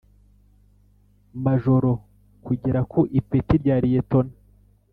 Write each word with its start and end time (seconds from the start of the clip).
Majoro 1.43 1.91
kugera 2.45 2.79
ku 2.91 2.99
ipeti 3.19 3.55
rya 3.61 3.75
Liyetona 3.83 4.33